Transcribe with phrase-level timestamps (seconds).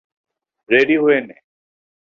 [0.69, 1.35] Ready হয়ে নে।